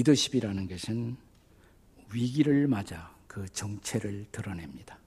리더십이라는 0.00 0.66
것은 0.66 1.16
위기를 2.12 2.66
맞아 2.66 3.14
그 3.26 3.46
정체를 3.50 4.26
드러냅니다. 4.32 4.98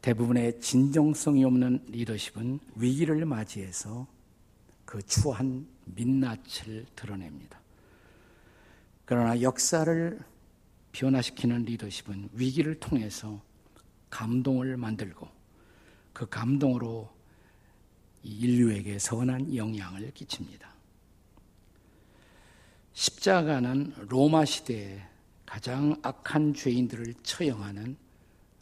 대부분의 0.00 0.60
진정성이 0.60 1.44
없는 1.44 1.84
리더십은 1.88 2.60
위기를 2.76 3.24
맞이해서 3.26 4.06
그 4.84 5.02
추한 5.02 5.66
민낯을 5.84 6.86
드러냅니다. 6.96 7.60
그러나 9.04 9.40
역사를 9.42 10.18
변화시키는 10.92 11.64
리더십은 11.64 12.30
위기를 12.32 12.80
통해서 12.80 13.42
감동을 14.08 14.76
만들고 14.78 15.28
그 16.14 16.26
감동으로 16.26 17.10
인류에게 18.22 18.98
선한 18.98 19.54
영향을 19.54 20.10
끼칩니다. 20.12 20.71
십자가는 22.92 23.94
로마 24.08 24.44
시대에 24.44 25.02
가장 25.46 25.96
악한 26.02 26.54
죄인들을 26.54 27.14
처형하는 27.22 27.96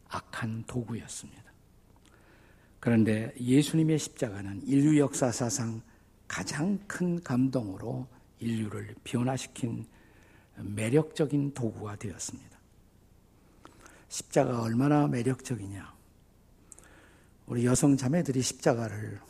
악한 0.08 0.64
도구였습니다. 0.66 1.44
그런데 2.80 3.34
예수님의 3.38 3.98
십자가는 3.98 4.62
인류 4.66 4.98
역사 4.98 5.30
사상 5.30 5.82
가장 6.26 6.78
큰 6.86 7.22
감동으로 7.22 8.06
인류를 8.38 8.94
변화시킨 9.04 9.86
매력적인 10.56 11.54
도구가 11.54 11.96
되었습니다. 11.96 12.58
십자가 14.08 14.62
얼마나 14.62 15.06
매력적이냐. 15.06 15.94
우리 17.46 17.64
여성 17.66 17.96
자매들이 17.96 18.42
십자가를 18.42 19.20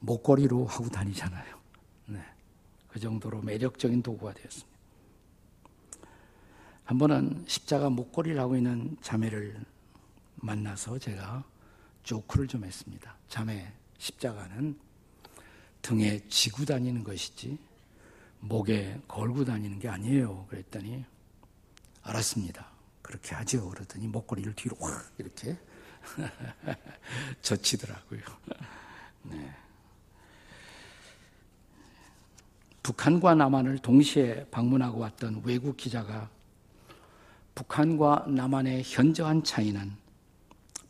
목걸이로 0.00 0.66
하고 0.66 0.88
다니잖아요. 0.88 1.55
네. 2.96 2.96
그 2.96 3.00
정도로 3.00 3.42
매력적인 3.42 4.02
도구가 4.02 4.32
되었습니다. 4.32 4.78
한 6.84 6.96
번은 6.96 7.44
십자가 7.46 7.90
목걸이를 7.90 8.40
하고 8.40 8.56
있는 8.56 8.96
자매를 9.02 9.60
만나서 10.36 10.98
제가 10.98 11.44
조크를 12.04 12.48
좀 12.48 12.64
했습니다. 12.64 13.14
자매, 13.28 13.70
십자가는 13.98 14.78
등에 15.82 16.26
지고 16.28 16.64
다니는 16.64 17.04
것이지 17.04 17.58
목에 18.40 18.98
걸고 19.08 19.44
다니는 19.44 19.78
게 19.78 19.88
아니에요. 19.88 20.46
그랬더니 20.48 21.04
알았습니다. 22.02 22.66
그렇게 23.02 23.34
하죠. 23.34 23.68
그러더니 23.68 24.06
목걸이를 24.08 24.54
뒤로 24.54 24.74
확 24.80 25.12
이렇게 25.18 25.58
젖히더라고요. 27.42 28.20
네. 29.24 29.65
북한과 32.86 33.34
남한을 33.34 33.78
동시에 33.78 34.46
방문하고 34.52 35.00
왔던 35.00 35.42
외국 35.44 35.76
기자가 35.76 36.30
북한과 37.56 38.26
남한의 38.28 38.84
현저한 38.86 39.42
차이는 39.42 39.96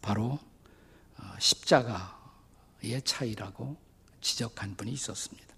바로 0.03 0.39
어, 1.17 1.23
십자가의 1.39 3.01
차이라고 3.03 3.79
지적한 4.21 4.77
분이 4.77 4.93
있었습니다. 4.93 5.55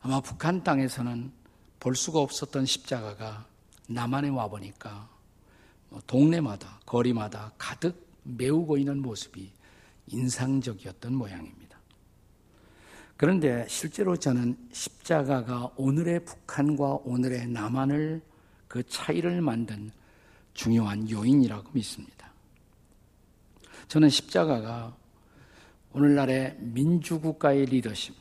아마 0.00 0.20
북한 0.20 0.64
땅에서는 0.64 1.30
볼 1.78 1.94
수가 1.94 2.18
없었던 2.18 2.66
십자가가 2.66 3.46
남한에 3.86 4.30
와보니까 4.30 5.08
뭐 5.90 6.02
동네마다, 6.08 6.80
거리마다 6.84 7.52
가득 7.56 8.08
메우고 8.24 8.76
있는 8.76 9.00
모습이 9.02 9.52
인상적이었던 10.08 11.14
모양입니다. 11.14 11.67
그런데 13.18 13.66
실제로 13.68 14.16
저는 14.16 14.56
십자가가 14.70 15.72
오늘의 15.74 16.24
북한과 16.24 17.00
오늘의 17.04 17.48
남한을 17.48 18.22
그 18.68 18.86
차이를 18.86 19.40
만든 19.42 19.90
중요한 20.54 21.10
요인이라고 21.10 21.70
믿습니다. 21.72 22.30
저는 23.88 24.08
십자가가 24.08 24.96
오늘날의 25.94 26.58
민주국가의 26.60 27.66
리더십 27.66 28.14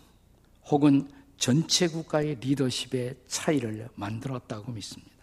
혹은 0.65 1.07
전체 1.37 1.87
국가의 1.87 2.39
리더십의 2.39 3.17
차이를 3.27 3.87
만들었다고 3.93 4.71
믿습니다. 4.71 5.13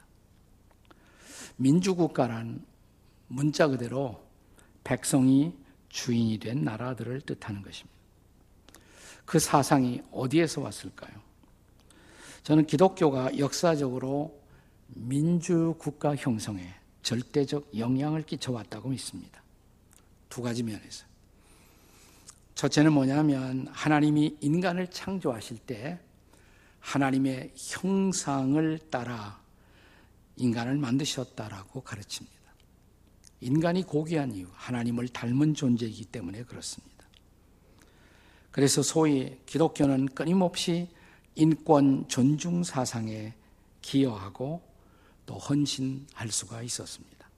민주국가란 1.56 2.64
문자 3.26 3.66
그대로 3.66 4.24
백성이 4.84 5.52
주인이 5.88 6.38
된 6.38 6.62
나라들을 6.62 7.22
뜻하는 7.22 7.60
것입니다. 7.60 7.93
그 9.24 9.38
사상이 9.38 10.02
어디에서 10.10 10.60
왔을까요? 10.60 11.12
저는 12.42 12.66
기독교가 12.66 13.38
역사적으로 13.38 14.38
민주국가 14.88 16.14
형성에 16.14 16.74
절대적 17.02 17.78
영향을 17.78 18.22
끼쳐왔다고 18.22 18.90
믿습니다. 18.90 19.42
두 20.28 20.42
가지 20.42 20.62
면에서. 20.62 21.06
첫째는 22.54 22.92
뭐냐면 22.92 23.66
하나님이 23.70 24.36
인간을 24.40 24.90
창조하실 24.90 25.58
때 25.58 25.98
하나님의 26.80 27.52
형상을 27.56 28.78
따라 28.90 29.40
인간을 30.36 30.76
만드셨다라고 30.76 31.80
가르칩니다. 31.80 32.34
인간이 33.40 33.82
고귀한 33.82 34.32
이유, 34.32 34.46
하나님을 34.52 35.08
닮은 35.08 35.54
존재이기 35.54 36.06
때문에 36.06 36.44
그렇습니다. 36.44 36.93
그래서 38.54 38.84
소위 38.84 39.36
기독교는 39.46 40.06
끊임없이 40.14 40.86
인권 41.34 42.06
존중 42.06 42.62
사상에 42.62 43.34
기여하고 43.82 44.62
또 45.26 45.34
헌신할 45.34 46.30
수가 46.30 46.62
있었습니다. 46.62 47.28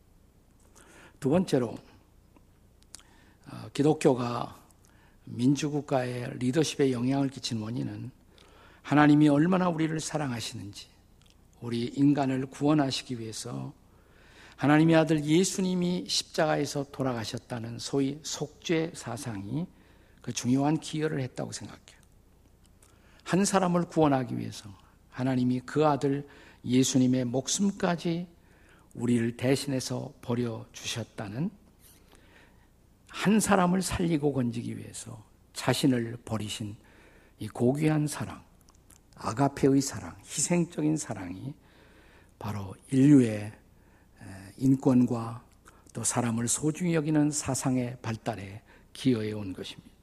두 1.18 1.30
번째로 1.30 1.78
어, 3.50 3.68
기독교가 3.72 4.60
민주국가의 5.24 6.36
리더십에 6.38 6.92
영향을 6.92 7.30
끼친 7.30 7.62
원인은 7.62 8.10
하나님이 8.82 9.30
얼마나 9.30 9.70
우리를 9.70 9.98
사랑하시는지 9.98 10.86
우리 11.62 11.84
인간을 11.96 12.44
구원하시기 12.44 13.18
위해서 13.20 13.72
하나님의 14.56 14.96
아들 14.96 15.24
예수님이 15.24 16.04
십자가에서 16.08 16.84
돌아가셨다는 16.92 17.78
소위 17.78 18.18
속죄 18.22 18.92
사상이 18.94 19.66
그 20.26 20.32
중요한 20.32 20.80
기여를 20.80 21.20
했다고 21.20 21.52
생각해요. 21.52 22.00
한 23.22 23.44
사람을 23.44 23.84
구원하기 23.84 24.36
위해서 24.36 24.68
하나님이 25.10 25.60
그 25.60 25.86
아들 25.86 26.26
예수님의 26.64 27.26
목숨까지 27.26 28.26
우리를 28.94 29.36
대신해서 29.36 30.12
버려 30.22 30.66
주셨다는 30.72 31.48
한 33.08 33.38
사람을 33.38 33.82
살리고 33.82 34.32
건지기 34.32 34.76
위해서 34.76 35.24
자신을 35.52 36.18
버리신 36.24 36.74
이 37.38 37.46
고귀한 37.46 38.08
사랑, 38.08 38.42
아가페의 39.14 39.80
사랑, 39.80 40.16
희생적인 40.24 40.96
사랑이 40.96 41.54
바로 42.40 42.74
인류의 42.90 43.52
인권과 44.56 45.44
또 45.92 46.02
사람을 46.02 46.48
소중히 46.48 46.96
여기는 46.96 47.30
사상의 47.30 47.98
발달에 48.02 48.62
기여해 48.92 49.30
온 49.30 49.52
것입니다. 49.52 49.95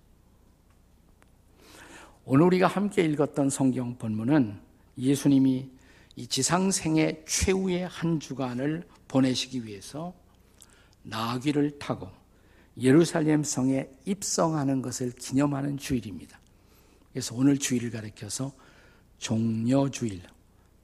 오늘 2.26 2.46
우리가 2.46 2.68
함께 2.68 3.04
읽었던 3.04 3.50
성경 3.50 3.98
본문은 3.98 4.58
예수님이 4.98 5.70
이 6.16 6.28
지상생의 6.28 7.26
최후의 7.28 7.86
한 7.90 8.22
주간을 8.22 8.88
보내시기 9.10 9.66
위해서 9.66 10.14
나귀를 11.02 11.80
타고 11.80 12.10
예루살렘 12.80 13.44
성에 13.44 13.90
입성하는 14.06 14.82
것을 14.82 15.12
기념하는 15.12 15.78
주일입니다. 15.78 16.40
그래서 17.12 17.36
오늘 17.36 17.58
주일을 17.58 17.92
가리켜서 17.92 18.54
종려주일, 19.18 20.22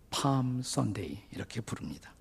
팜 0.09 0.62
선데이 0.62 1.19
이렇게 1.31 1.62
부릅니다. 1.62 2.13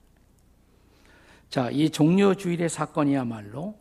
자, 1.51 1.71
이 1.71 1.91
종려주일의 1.91 2.69
사건이야말로 2.69 3.77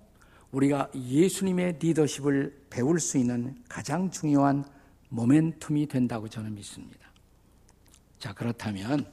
우리가 0.52 0.90
예수님의 0.96 1.78
리더십을 1.80 2.66
배울 2.72 3.00
수 3.00 3.20
있는 3.20 3.56
가장 3.70 4.10
중요한 4.10 4.66
모멘텀이 5.12 5.90
된다고 5.90 6.28
저는 6.28 6.56
믿습니다. 6.56 7.08
자, 8.20 8.34
그렇다면 8.34 9.12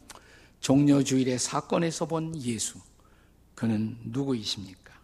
종려 0.60 1.02
주일의 1.02 1.38
사건에서 1.38 2.06
본 2.06 2.34
예수, 2.36 2.80
그는 3.54 3.98
누구이십니까? 4.04 4.94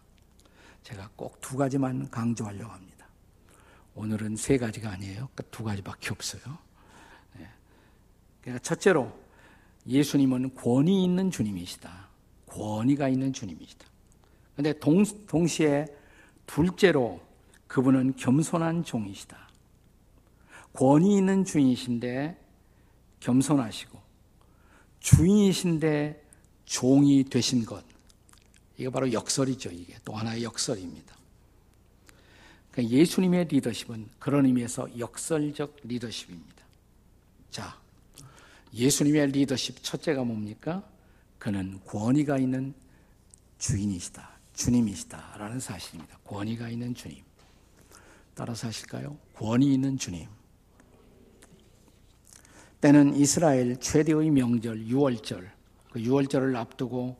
제가 0.83 1.09
꼭 1.15 1.39
두 1.41 1.57
가지만 1.57 2.09
강조하려고 2.09 2.71
합니다. 2.71 3.05
오늘은 3.93 4.37
세 4.37 4.57
가지가 4.57 4.89
아니에요. 4.89 5.27
두 5.51 5.65
가지밖에 5.65 6.11
없어요. 6.11 6.41
네. 7.37 7.47
그러니까 8.39 8.63
첫째로 8.63 9.11
예수님은 9.85 10.55
권위 10.55 11.03
있는 11.03 11.29
주님이시다. 11.29 12.07
권위가 12.47 13.09
있는 13.09 13.33
주님이시다. 13.33 13.85
동, 14.79 15.03
동시에 15.27 15.87
둘째로 16.45 17.21
그분은 17.67 18.15
겸손한 18.15 18.85
종이시다. 18.85 19.50
권위 20.73 21.17
있는 21.17 21.43
주인이신데 21.45 22.37
겸손하시고 23.19 23.99
주인이신데 24.99 26.23
종이 26.65 27.23
되신 27.23 27.65
것. 27.65 27.83
이게 28.77 28.89
바로 28.89 29.11
역설이죠. 29.11 29.69
이게 29.71 29.95
또 30.05 30.13
하나의 30.13 30.43
역설입니다. 30.43 31.15
그러니까 32.71 32.95
예수님의 32.95 33.45
리더십은 33.45 34.07
그런 34.17 34.45
의미에서 34.45 34.97
역설적 34.97 35.77
리더십입니다. 35.83 36.63
자, 37.49 37.77
예수님의 38.73 39.31
리더십 39.31 39.83
첫째가 39.83 40.23
뭡니까? 40.23 40.83
그는 41.37 41.81
권위가 41.85 42.37
있는 42.37 42.73
주인이시다. 43.57 44.29
주님이시다. 44.53 45.35
라는 45.37 45.59
사실입니다. 45.59 46.17
권위가 46.23 46.69
있는 46.69 46.95
주님. 46.95 47.21
따라서 48.33 48.67
하실까요? 48.67 49.17
권위 49.35 49.73
있는 49.73 49.97
주님. 49.97 50.27
때는 52.81 53.15
이스라엘 53.15 53.77
최대의 53.77 54.31
명절 54.31 54.85
6월절. 54.85 55.49
그 55.91 55.99
6월절을 55.99 56.55
앞두고 56.55 57.15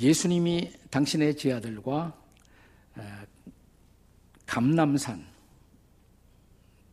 예수님이 0.00 0.72
당신의 0.90 1.36
제아들과 1.36 2.16
감남산 4.46 5.24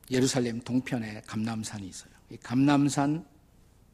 예루살렘 0.10 0.60
동편에 0.60 1.22
감남산이 1.26 1.88
있어요. 1.88 2.12
이 2.30 2.38
감남산 2.38 3.26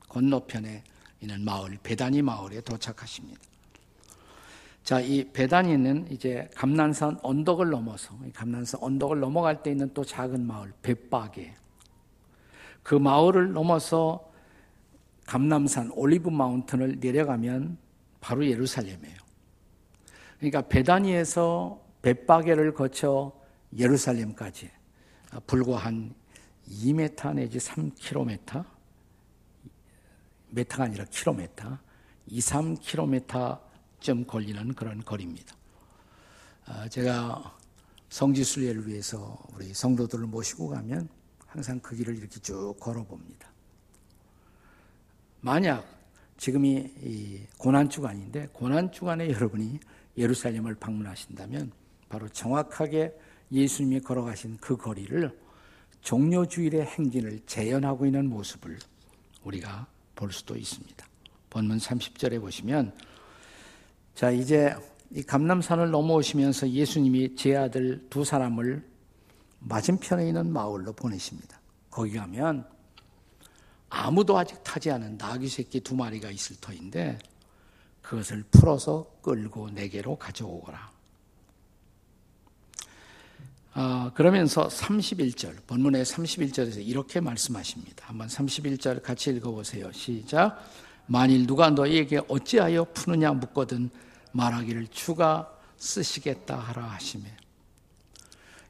건너편에 0.09 0.83
있는 1.21 1.45
마을 1.45 1.77
베다니 1.83 2.21
마을에 2.23 2.61
도착하십니다. 2.61 3.39
자, 4.83 4.99
이 4.99 5.23
베다니는 5.31 6.07
이제 6.11 6.49
감난산 6.55 7.19
언덕을 7.21 7.69
넘어서 7.69 8.17
감난산 8.33 8.81
언덕을 8.81 9.19
넘어갈 9.19 9.61
때 9.61 9.71
있는 9.71 9.93
또 9.93 10.03
작은 10.03 10.47
마을 10.47 10.71
벳바게 10.81 11.53
그 12.87 12.95
마을을 12.95 13.51
넘어서 13.51 14.31
감남산 15.25 15.91
올리브 15.91 16.29
마운틴을 16.29 17.01
내려가면 17.01 17.77
바로 18.21 18.47
예루살렘이에요. 18.47 19.17
그러니까 20.37 20.61
베다니에서 20.61 21.81
벳바게를 22.01 22.73
거쳐 22.73 23.33
예루살렘까지 23.77 24.71
불과 25.47 25.75
한 25.75 26.15
2m 26.69 27.35
내지 27.35 27.57
3km 27.57 28.63
메타가 30.51 30.85
아니라 30.85 31.03
킬로메터 31.11 31.77
2, 32.27 32.39
3km쯤 32.39 34.25
걸리는 34.25 34.73
그런 34.75 35.03
거리입니다. 35.03 35.53
아, 36.67 36.87
제가 36.87 37.53
성지순례를 38.07 38.87
위해서 38.87 39.37
우리 39.53 39.73
성도들을 39.73 40.25
모시고 40.27 40.69
가면 40.69 41.16
항상 41.47 41.79
그 41.79 41.95
길을 41.95 42.17
이렇게 42.17 42.39
쭉 42.39 42.75
걸어봅니다. 42.79 43.51
만약 45.41 45.85
지금이 46.37 47.47
고난 47.57 47.89
주간인데 47.89 48.49
고난 48.53 48.91
주간에 48.91 49.29
여러분이 49.29 49.79
예루살렘을 50.17 50.75
방문하신다면 50.75 51.71
바로 52.09 52.27
정확하게 52.29 53.13
예수님이 53.51 54.01
걸어가신 54.01 54.57
그 54.59 54.77
거리를 54.77 55.31
종료주일의 56.01 56.85
행진을 56.85 57.41
재현하고 57.45 58.05
있는 58.05 58.29
모습을 58.29 58.77
우리가 59.43 59.87
볼 60.15 60.31
수도 60.31 60.55
있습니다. 60.55 61.05
본문 61.49 61.77
30절에 61.77 62.39
보시면 62.39 62.93
자 64.15 64.31
이제 64.31 64.75
이 65.11 65.23
감남산을 65.23 65.91
넘어오시면서 65.91 66.69
예수님이 66.69 67.35
제 67.35 67.55
아들 67.55 68.05
두 68.09 68.25
사람을 68.25 68.83
맞은편에 69.59 70.27
있는 70.27 70.51
마을로 70.51 70.93
보내십니다. 70.93 71.59
거기 71.89 72.13
가면 72.13 72.67
아무도 73.89 74.37
아직 74.37 74.63
타지 74.63 74.91
않은 74.91 75.17
나귀 75.17 75.47
새끼 75.47 75.79
두 75.79 75.95
마리가 75.95 76.29
있을 76.29 76.57
터인데 76.57 77.19
그것을 78.01 78.43
풀어서 78.51 79.11
끌고 79.21 79.69
내게로 79.71 80.17
가져오거라. 80.17 80.91
아, 83.79 84.11
그러면서 84.15 84.67
31절, 84.67 85.67
본문의 85.67 86.03
31절에서 86.03 86.85
이렇게 86.85 87.19
말씀하십니다. 87.19 88.07
한번 88.07 88.27
31절 88.27 89.03
같이 89.03 89.29
읽어보세요. 89.29 89.91
시작. 89.91 90.63
만일 91.05 91.45
누가 91.45 91.69
너희에게 91.69 92.21
어찌하여 92.27 92.85
푸느냐 92.93 93.33
묻거든 93.33 93.89
말하기를 94.31 94.87
주가 94.87 95.53
쓰시겠다 95.77 96.57
하라 96.57 96.85
하시매. 96.85 97.25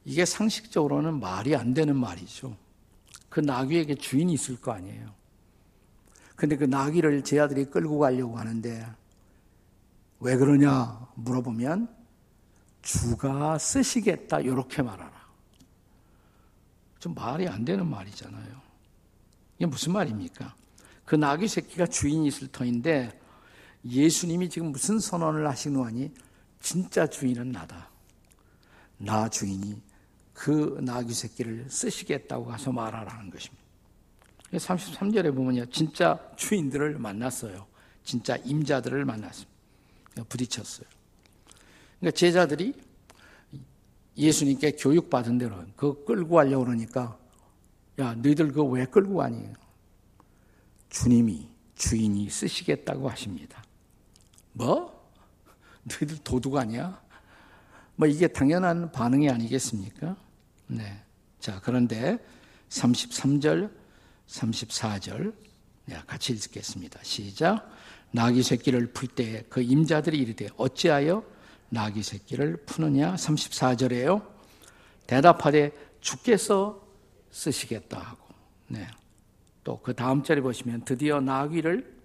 이게 0.07 0.24
상식적으로는 0.24 1.19
말이 1.19 1.54
안 1.54 1.74
되는 1.74 1.94
말이죠. 1.94 2.56
그 3.27 3.42
나귀에게 3.42 3.95
주인이 3.95 4.31
있을 4.31 4.56
거 4.56 4.71
아니에요. 4.71 5.13
근데 6.38 6.56
그 6.56 6.63
나귀를 6.63 7.25
제 7.25 7.42
아들이 7.42 7.65
끌고 7.65 8.00
가려고 8.00 8.39
하는데 8.39 8.88
왜 10.21 10.38
그러냐 10.38 11.09
물어보면 11.15 11.94
주가 12.81 13.57
쓰시겠다 13.57 14.39
이렇게 14.39 14.81
말하라. 14.81 15.12
좀 17.00 17.13
말이 17.13 17.45
안 17.50 17.65
되는 17.65 17.86
말이잖아요. 17.86 18.62
이게 19.57 19.65
무슨 19.65 19.92
말입니까? 19.92 20.56
그 21.03 21.15
나귀 21.15 21.50
새끼가 21.50 21.86
주인이 21.86 22.25
있을 22.27 22.48
터인데 22.48 23.19
예수님이 23.83 24.50
지금 24.50 24.71
무슨 24.71 25.00
선언을 25.00 25.45
하시는 25.50 25.77
거니? 25.77 26.13
진짜 26.62 27.06
주인은 27.06 27.51
나다. 27.51 27.89
나 29.00 29.27
주인이 29.27 29.86
그 30.38 30.78
나귀 30.84 31.16
새끼를 31.16 31.66
쓰시겠다고 31.68 32.45
가서 32.45 32.72
말하라는 32.72 33.31
것입니다. 33.31 33.63
33절에 34.51 35.36
보면요. 35.36 35.66
진짜 35.72 36.19
주인들을 36.36 37.00
만났어요. 37.00 37.66
진짜 38.04 38.36
임자들을 38.45 39.04
만났습니다. 39.04 39.51
부딪혔어요. 40.30 40.86
그러니까 42.00 42.16
제자들이 42.16 42.75
예수님께 44.16 44.74
교육받은 44.74 45.39
대로 45.39 45.57
그 45.75 46.06
끌고 46.06 46.36
가려고 46.36 46.66
그러니까 46.66 47.18
야, 47.98 48.13
너희들 48.13 48.50
그거 48.50 48.63
왜 48.66 48.86
끌고 48.86 49.16
가니? 49.16 49.44
주님이 50.89 51.50
주인이 51.74 52.30
쓰시겠다고 52.30 53.10
하십니다. 53.10 53.63
뭐? 54.54 55.12
너희들 55.84 56.19
도둑 56.19 56.57
아니야? 56.57 57.01
뭐 57.95 58.07
이게 58.07 58.28
당연한 58.28 58.92
반응이 58.92 59.31
아니겠습니까? 59.31 60.26
네. 60.67 61.01
자, 61.39 61.59
그런데 61.63 62.17
33절, 62.69 63.71
34절 64.27 65.33
같이 66.05 66.33
읽겠습니다. 66.33 67.00
시작. 67.03 67.69
나귀 68.12 68.43
새끼를 68.43 68.88
풀 68.93 69.07
때 69.09 69.43
그 69.50 69.62
임자들이 69.62 70.17
이르되 70.17 70.50
어찌하여 70.57 71.24
나귀 71.69 72.03
새끼를 72.03 72.57
푸느냐? 72.65 73.15
34절에요. 73.15 74.25
대답하되 75.07 75.71
주께서 76.01 76.81
쓰시겠다 77.31 78.00
하고. 78.00 78.27
네. 78.67 78.88
또 79.63 79.79
그 79.81 79.93
다음 79.93 80.24
절에 80.24 80.41
보시면 80.41 80.83
드디어 80.86 81.19
나귀를 81.21 81.95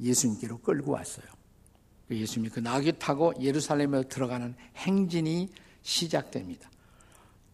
예수님께로 0.00 0.58
끌고 0.58 0.92
왔어요. 0.92 1.26
그 2.08 2.16
예수님이 2.16 2.50
그 2.50 2.60
나귀 2.60 2.98
타고 2.98 3.32
예루살렘에 3.40 4.04
들어가는 4.04 4.54
행진이 4.76 5.50
시작됩니다. 5.82 6.70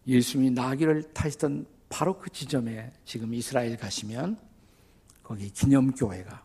예수님이 0.09 0.51
나귀를 0.51 1.13
타시던 1.13 1.67
바로 1.87 2.17
그 2.17 2.31
지점에 2.31 2.91
지금 3.05 3.31
이스라엘 3.33 3.77
가시면 3.77 4.39
거기 5.21 5.51
기념교회가 5.51 6.43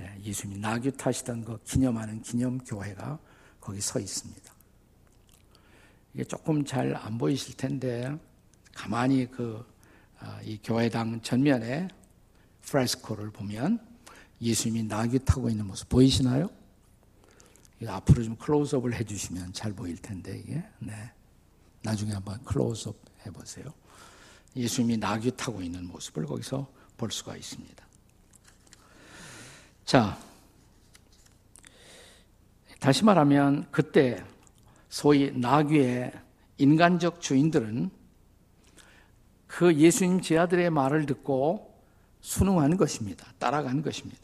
예, 0.00 0.20
예수님이 0.24 0.60
나귀 0.60 0.90
타시던 0.96 1.44
그 1.44 1.62
기념하는 1.62 2.22
기념교회가 2.22 3.18
거기 3.60 3.80
서 3.80 4.00
있습니다. 4.00 4.52
이게 6.14 6.24
조금 6.24 6.64
잘 6.64 6.96
안 6.96 7.18
보이실 7.18 7.56
텐데 7.56 8.12
가만히 8.74 9.30
그이 9.30 9.62
아, 10.18 10.40
교회당 10.64 11.20
전면에 11.20 11.86
프레스코를 12.62 13.30
보면 13.30 13.78
예수님이 14.40 14.88
나귀 14.88 15.20
타고 15.20 15.48
있는 15.48 15.66
모습 15.66 15.88
보이시나요? 15.88 16.50
앞으로 17.86 18.24
좀 18.24 18.36
클로즈업을 18.36 18.94
해주시면 18.94 19.52
잘 19.52 19.72
보일 19.72 19.96
텐데 19.98 20.38
이게 20.38 20.64
네. 20.80 21.12
나중에 21.82 22.12
한번 22.12 22.42
클로즈업 22.44 22.96
해보세요. 23.26 23.66
예수님이 24.56 24.98
나귀 24.98 25.32
타고 25.36 25.62
있는 25.62 25.86
모습을 25.86 26.26
거기서 26.26 26.68
볼 26.96 27.10
수가 27.10 27.36
있습니다. 27.36 27.84
자, 29.84 30.18
다시 32.78 33.04
말하면 33.04 33.66
그때 33.70 34.22
소위 34.88 35.30
나귀의 35.32 36.12
인간적 36.58 37.20
주인들은 37.20 37.90
그 39.46 39.74
예수님 39.74 40.20
제아들의 40.20 40.70
말을 40.70 41.06
듣고 41.06 41.78
순응한 42.20 42.76
것입니다. 42.76 43.26
따라간 43.38 43.82
것입니다. 43.82 44.22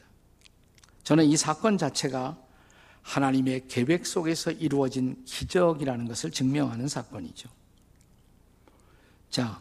저는 1.03 1.25
이 1.25 1.37
사건 1.37 1.79
자체가 1.79 2.38
하나님의 3.09 3.69
계획 3.69 4.07
속에서 4.07 4.50
이루어진 4.50 5.25
기적이라는 5.25 6.07
것을 6.09 6.31
증명하는 6.31 6.88
사건이죠. 6.88 7.49
자, 9.31 9.61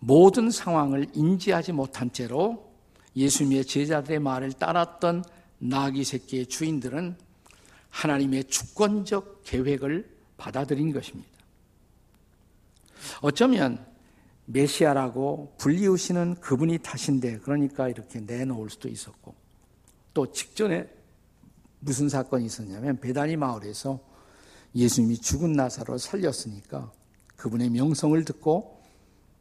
모든 0.00 0.50
상황을 0.50 1.06
인지하지 1.14 1.70
못한 1.72 2.12
채로 2.12 2.72
예수님의 3.14 3.66
제자들의 3.66 4.18
말을 4.18 4.52
따랐던 4.52 5.24
나귀 5.58 6.02
새끼의 6.02 6.46
주인들은 6.46 7.16
하나님의 7.90 8.44
주권적 8.44 9.44
계획을 9.44 10.10
받아들인 10.36 10.92
것입니다. 10.92 11.30
어쩌면 13.20 13.84
메시아라고 14.46 15.54
불리우시는 15.58 16.36
그분이 16.40 16.78
탓인데 16.78 17.38
그러니까 17.38 17.88
이렇게 17.88 18.20
내놓을 18.20 18.70
수도 18.70 18.88
있었고 18.88 19.34
또 20.12 20.32
직전에 20.32 20.95
무슨 21.80 22.08
사건이 22.08 22.46
있었냐면 22.46 22.98
베다니 23.00 23.36
마을에서 23.36 24.00
예수님이 24.74 25.18
죽은 25.18 25.52
나사로 25.52 25.98
살렸으니까 25.98 26.92
그분의 27.36 27.70
명성을 27.70 28.24
듣고 28.24 28.82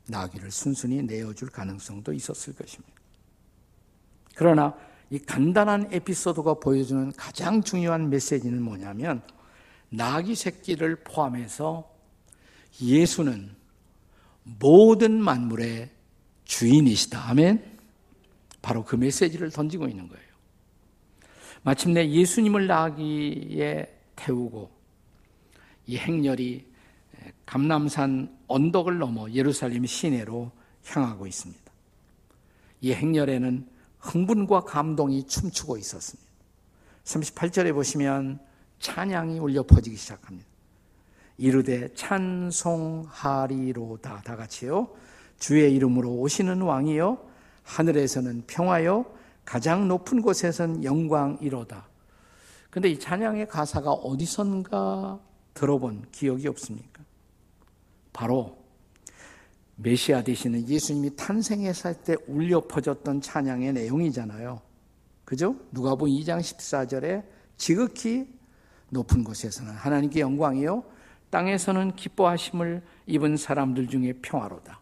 나귀를 0.07 0.51
순순히 0.51 1.01
내어줄 1.03 1.49
가능성도 1.49 2.13
있었을 2.13 2.53
것입니다. 2.53 2.93
그러나 4.35 4.75
이 5.09 5.19
간단한 5.19 5.89
에피소드가 5.91 6.55
보여주는 6.55 7.11
가장 7.13 7.61
중요한 7.63 8.09
메시지는 8.09 8.61
뭐냐면 8.61 9.21
나귀 9.89 10.35
새끼를 10.35 11.03
포함해서 11.03 11.89
예수는 12.81 13.55
모든 14.43 15.19
만물의 15.21 15.89
주인이시다. 16.43 17.29
아멘. 17.29 17.77
바로 18.61 18.83
그 18.83 18.95
메시지를 18.95 19.51
던지고 19.51 19.87
있는 19.87 20.07
거예요. 20.07 20.25
마침내 21.65 22.07
예수님을 22.07 22.67
나귀에 22.67 23.91
태우고 24.15 24.69
이 25.88 25.98
행렬이 25.98 26.63
감남산 27.48 28.38
언덕을 28.48 29.00
넘어 29.00 29.27
예루살렘 29.31 29.84
시내로 29.88 30.51
향하고 30.86 31.25
있습니다. 31.25 31.63
이 32.81 32.93
행렬에는 32.93 33.67
흥분과 33.98 34.65
감동이 34.65 35.25
춤추고 35.25 35.77
있었습니다. 35.79 36.29
38절에 37.03 37.74
보시면 37.74 38.38
찬양이 38.79 39.39
울려 39.39 39.63
퍼지기 39.63 39.95
시작합니다. 39.95 40.48
이르되 41.39 41.91
찬송하리로다 41.95 43.41
다 44.22 44.36
같이요. 44.36 44.88
주의 45.39 45.74
이름으로 45.74 46.12
오시는 46.12 46.62
왕이요 46.62 47.27
하늘에서는 47.63 48.43
평화요 48.45 49.15
가장 49.45 49.87
높은 49.87 50.21
곳에선 50.21 50.83
영광이로다. 50.83 51.87
근데 52.69 52.89
이 52.89 52.99
찬양의 52.99 53.47
가사가 53.47 53.91
어디선가 53.91 55.19
들어본 55.53 56.07
기억이 56.11 56.47
없습니까? 56.47 57.03
바로 58.11 58.57
메시아 59.77 60.23
되시는 60.23 60.67
예수님이 60.67 61.15
탄생했을 61.15 61.93
때 62.03 62.15
울려 62.27 62.61
퍼졌던 62.67 63.21
찬양의 63.21 63.73
내용이잖아요. 63.73 64.61
그죠? 65.23 65.55
누가복음 65.71 66.11
2장 66.11 66.39
14절에 66.39 67.23
지극히 67.57 68.27
높은 68.89 69.23
곳에서는 69.23 69.71
하나님께 69.73 70.19
영광이요 70.19 70.83
땅에서는 71.29 71.95
기뻐하심을 71.95 72.83
입은 73.07 73.37
사람들 73.37 73.87
중에 73.87 74.13
평화로다. 74.21 74.79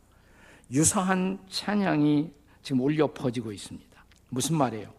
유사한 0.72 1.40
찬양이 1.50 2.32
지금 2.62 2.82
울려 2.82 3.12
퍼지고 3.14 3.52
있습니다. 3.52 3.93
무슨 4.34 4.58
말이에요? 4.58 4.92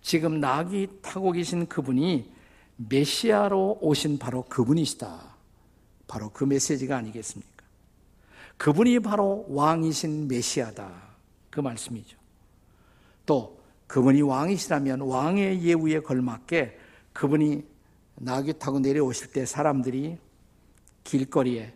지금 0.00 0.40
낙이 0.40 0.88
타고 1.02 1.32
계신 1.32 1.66
그분이 1.66 2.32
메시아로 2.76 3.78
오신 3.80 4.18
바로 4.18 4.42
그분이시다. 4.42 5.36
바로 6.06 6.30
그 6.30 6.44
메시지가 6.44 6.96
아니겠습니까? 6.96 7.64
그분이 8.56 9.00
바로 9.00 9.44
왕이신 9.48 10.28
메시아다. 10.28 10.92
그 11.50 11.60
말씀이죠. 11.60 12.16
또 13.24 13.60
그분이 13.88 14.22
왕이시라면 14.22 15.00
왕의 15.00 15.62
예우에 15.62 16.00
걸맞게 16.00 16.78
그분이 17.12 17.64
나귀 18.16 18.54
타고 18.58 18.78
내려오실 18.78 19.32
때 19.32 19.44
사람들이 19.44 20.18
길거리에 21.04 21.74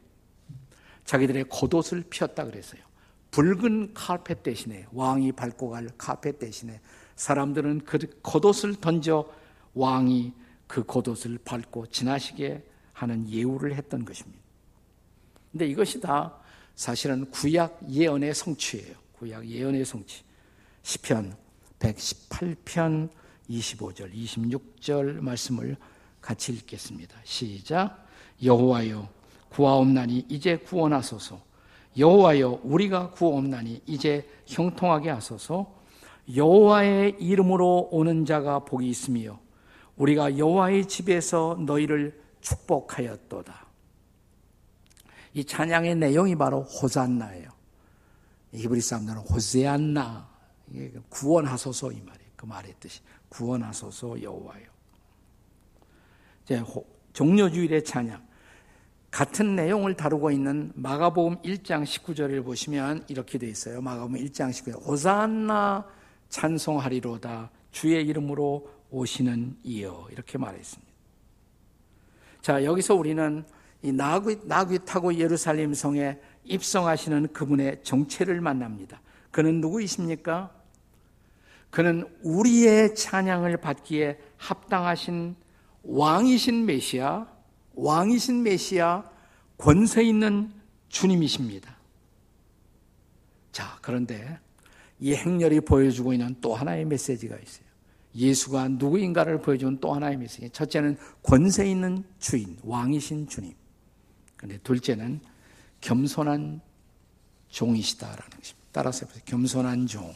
자기들의 1.04 1.48
겉옷을 1.48 2.04
피웠다 2.08 2.44
그랬어요. 2.44 2.82
붉은 3.30 3.94
카펫 3.94 4.42
대신에 4.42 4.86
왕이 4.92 5.32
밟고 5.32 5.70
갈 5.70 5.88
카펫 5.96 6.38
대신에 6.38 6.80
사람들은 7.16 7.82
그 7.84 7.98
겉옷을 8.22 8.76
던져 8.76 9.30
왕이 9.74 10.32
그 10.66 10.84
겉옷을 10.84 11.38
밟고 11.44 11.86
지나시게 11.86 12.64
하는 12.92 13.28
예우를 13.28 13.74
했던 13.74 14.04
것입니다. 14.04 14.40
근데 15.52 15.66
이것이 15.66 16.00
다 16.00 16.36
사실은 16.74 17.30
구약 17.30 17.80
예언의 17.88 18.34
성취예요. 18.34 18.94
구약 19.12 19.46
예언의 19.46 19.84
성취. 19.84 20.22
시편 20.82 21.36
118편 21.78 23.10
25절, 23.48 24.14
26절 24.14 25.20
말씀을 25.20 25.76
같이 26.20 26.52
읽겠습니다. 26.52 27.16
시작. 27.24 28.06
여호와여 28.42 29.08
구하옵나니 29.50 30.26
이제 30.28 30.56
구원하소서. 30.56 31.49
여호와여 32.00 32.62
우리가 32.64 33.10
구하옵나니 33.10 33.82
이제 33.86 34.28
형통하게 34.46 35.10
하소서. 35.10 35.78
여호와의 36.34 37.16
이름으로 37.20 37.90
오는 37.92 38.24
자가 38.24 38.60
복이 38.60 38.88
있으며 38.88 39.38
우리가 39.96 40.38
여호와의 40.38 40.86
집에서 40.86 41.58
너희를 41.60 42.20
축복하였도다. 42.40 43.66
이 45.34 45.44
찬양의 45.44 45.96
내용이 45.96 46.36
바로 46.36 46.62
호산나예요. 46.62 47.50
히브리 48.54 48.80
사람들은 48.80 49.18
호세안나 49.22 50.28
구원하소서 51.10 51.92
이 51.92 52.00
말이에요. 52.00 52.30
그 52.34 52.46
말의 52.46 52.74
뜻이 52.80 53.00
구원하소서 53.28 54.22
여호와요. 54.22 54.64
이제 56.44 56.64
종료주일의 57.12 57.84
찬양 57.84 58.29
같은 59.10 59.56
내용을 59.56 59.94
다루고 59.94 60.30
있는 60.30 60.70
마가복음 60.74 61.42
1장 61.42 61.84
19절을 61.84 62.44
보시면 62.44 63.04
이렇게 63.08 63.38
돼 63.38 63.48
있어요. 63.48 63.80
마가복음 63.80 64.16
1장 64.16 64.50
19절. 64.50 64.86
호산나 64.86 65.84
찬송하리로다 66.28 67.50
주의 67.72 68.06
이름으로 68.06 68.68
오시는 68.90 69.56
이여 69.64 70.08
이렇게 70.12 70.38
말했습니다. 70.38 70.90
자, 72.40 72.64
여기서 72.64 72.94
우리는 72.94 73.44
이 73.82 73.92
나귀, 73.92 74.40
나귀 74.44 74.80
타고 74.84 75.14
예루살렘 75.14 75.74
성에 75.74 76.18
입성하시는 76.44 77.32
그분의 77.32 77.80
정체를 77.82 78.40
만납니다. 78.40 79.00
그는 79.30 79.60
누구이십니까? 79.60 80.50
그는 81.70 82.08
우리의 82.22 82.94
찬양을 82.94 83.56
받기에 83.58 84.18
합당하신 84.36 85.36
왕이신 85.82 86.66
메시아, 86.66 87.26
왕이신 87.80 88.42
메시아, 88.42 89.04
권세 89.56 90.04
있는 90.04 90.52
주님이십니다. 90.90 91.76
자, 93.52 93.78
그런데 93.80 94.38
이 94.98 95.14
행렬이 95.14 95.60
보여주고 95.60 96.12
있는 96.12 96.36
또 96.40 96.54
하나의 96.54 96.84
메시지가 96.84 97.36
있어요. 97.36 97.64
예수가 98.14 98.68
누구인가를 98.68 99.40
보여주는 99.40 99.78
또 99.80 99.94
하나의 99.94 100.18
메시지. 100.18 100.50
첫째는 100.50 100.98
권세 101.22 101.70
있는 101.70 102.04
주인, 102.18 102.58
왕이신 102.64 103.28
주님. 103.28 103.54
근데 104.36 104.58
둘째는 104.58 105.20
겸손한 105.80 106.60
종이시다라는 107.48 108.30
것입니다. 108.36 108.66
따라서 108.72 109.06
해보세요. 109.06 109.22
겸손한 109.24 109.86
종. 109.86 110.12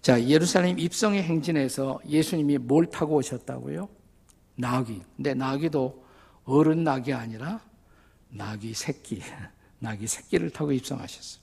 자, 0.00 0.20
예루살렘 0.24 0.78
입성의 0.78 1.22
행진에서 1.22 2.00
예수님이 2.08 2.58
뭘 2.58 2.86
타고 2.86 3.16
오셨다고요? 3.16 4.01
나귀. 4.56 5.02
근데 5.16 5.34
나귀도 5.34 6.04
어른 6.44 6.84
나귀 6.84 7.12
아니라 7.12 7.60
나귀 8.30 8.74
새끼. 8.74 9.22
나귀 9.80 10.06
새끼를 10.06 10.50
타고 10.50 10.72
입성하셨어요. 10.72 11.42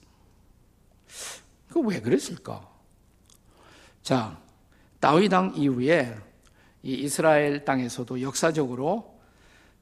그 1.70 1.80
왜 1.82 2.00
그랬을까? 2.02 2.68
자, 4.02 4.40
다윗당 5.00 5.54
이후에 5.56 6.18
이 6.82 6.94
이스라엘 6.94 7.66
땅에서도 7.66 8.22
역사적으로 8.22 9.20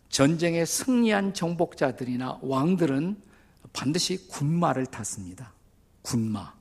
전쟁에 0.10 0.66
승리한 0.66 1.34
정복자들이나 1.34 2.40
왕들은 2.42 3.22
반드시 3.74 4.28
군마를 4.28 4.86
탔습니다. 4.88 5.54
군마. 6.02 6.54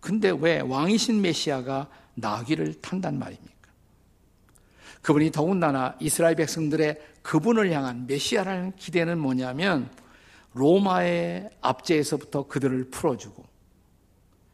근데 0.00 0.30
왜 0.30 0.60
왕이신 0.60 1.20
메시아가 1.20 1.88
나귀를 2.14 2.80
탄단 2.80 3.18
말입니까? 3.18 3.59
그분이 5.02 5.30
더군다나 5.30 5.96
이스라엘 6.00 6.36
백성들의 6.36 7.00
그분을 7.22 7.72
향한 7.72 8.06
메시아라는 8.06 8.76
기대는 8.76 9.18
뭐냐면 9.18 9.90
로마의 10.52 11.50
압제에서부터 11.60 12.46
그들을 12.46 12.90
풀어주고 12.90 13.44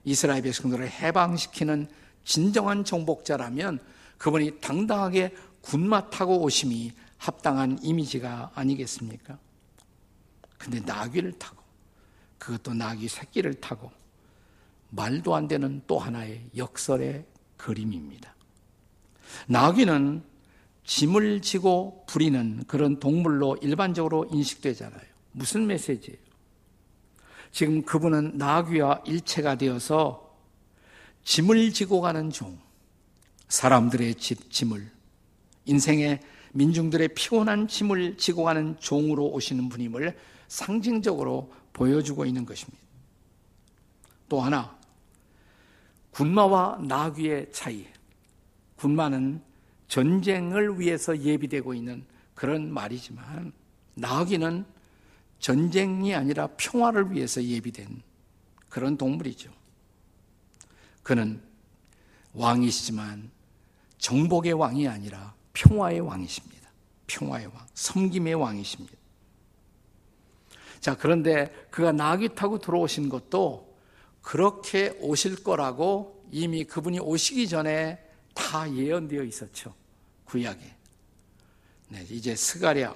이스라엘 0.04 0.42
백성들을 0.42 0.88
해방시키는 0.88 1.88
진정한 2.24 2.84
정복자라면 2.84 3.80
그분이 4.18 4.60
당당하게 4.60 5.34
군마 5.62 6.10
타고 6.10 6.42
오심이 6.42 6.92
합당한 7.18 7.78
이미지가 7.82 8.52
아니겠습니까? 8.54 9.38
근데 10.58 10.80
나귀를 10.80 11.32
타고 11.38 11.62
그것도 12.38 12.74
나귀 12.74 13.08
새끼를 13.08 13.54
타고 13.54 13.90
말도 14.90 15.34
안 15.34 15.48
되는 15.48 15.82
또 15.86 15.98
하나의 15.98 16.46
역설의 16.56 17.24
그림입니다. 17.56 18.34
나귀는 19.48 20.22
짐을 20.86 21.42
지고 21.42 22.04
부리는 22.06 22.62
그런 22.66 22.98
동물로 23.00 23.58
일반적으로 23.60 24.24
인식되잖아요. 24.30 25.02
무슨 25.32 25.66
메시지예요? 25.66 26.18
지금 27.50 27.82
그분은 27.82 28.38
나귀와 28.38 29.02
일체가 29.04 29.56
되어서 29.56 30.36
짐을 31.24 31.72
지고 31.72 32.00
가는 32.00 32.30
종, 32.30 32.58
사람들의 33.48 34.14
짐을, 34.14 34.90
인생의 35.64 36.20
민중들의 36.52 37.08
피곤한 37.08 37.66
짐을 37.66 38.16
지고 38.16 38.44
가는 38.44 38.76
종으로 38.78 39.26
오시는 39.26 39.68
분임을 39.68 40.16
상징적으로 40.46 41.52
보여주고 41.72 42.24
있는 42.24 42.46
것입니다. 42.46 42.78
또 44.28 44.40
하나, 44.40 44.76
군마와 46.12 46.78
나귀의 46.82 47.52
차이. 47.52 47.86
군마는 48.76 49.42
전쟁을 49.88 50.80
위해서 50.80 51.18
예비되고 51.18 51.74
있는 51.74 52.04
그런 52.34 52.72
말이지만, 52.72 53.52
나귀는 53.94 54.64
전쟁이 55.38 56.14
아니라 56.14 56.48
평화를 56.56 57.12
위해서 57.12 57.42
예비된 57.42 58.02
그런 58.68 58.96
동물이죠. 58.96 59.50
그는 61.02 61.40
왕이시지만 62.34 63.30
정복의 63.98 64.52
왕이 64.52 64.88
아니라 64.88 65.34
평화의 65.52 66.00
왕이십니다. 66.00 66.68
평화의 67.06 67.46
왕, 67.46 67.66
섬김의 67.74 68.34
왕이십니다. 68.34 68.94
자, 70.80 70.96
그런데 70.96 71.46
그가 71.70 71.92
나귀 71.92 72.34
타고 72.34 72.58
들어오신 72.58 73.08
것도 73.08 73.76
그렇게 74.20 74.90
오실 75.00 75.42
거라고 75.42 76.24
이미 76.30 76.64
그분이 76.64 76.98
오시기 77.00 77.48
전에 77.48 77.98
다 78.36 78.72
예언되어 78.72 79.24
있었죠. 79.24 79.74
구약에. 80.24 80.60
네, 81.88 82.06
이제 82.10 82.36
스가랴 82.36 82.94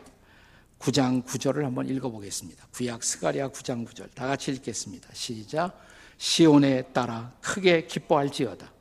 9장 0.79 1.25
9절을 1.25 1.63
한번 1.63 1.89
읽어보겠습니다. 1.89 2.67
구약 2.73 3.03
스가랴 3.03 3.49
9장 3.51 3.87
9절 3.87 4.15
다 4.15 4.27
같이 4.27 4.53
읽겠습니다. 4.53 5.09
시작. 5.13 5.81
시온에 6.19 6.83
따라 6.93 7.33
크게 7.41 7.87
기뻐할지어다. 7.87 8.73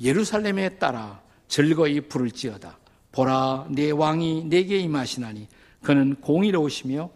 예루살렘에 0.00 0.78
따라 0.78 1.22
즐거이 1.48 2.02
부를지어다. 2.02 2.78
보라 3.12 3.68
내 3.70 3.90
왕이 3.90 4.44
내게 4.44 4.78
임하시나니 4.78 5.48
그는 5.82 6.16
공의로우시며 6.20 7.10